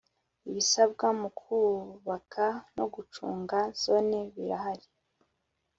[0.49, 2.45] ibisabwa mu kubaka
[2.77, 4.87] no gucunga Zone birahari.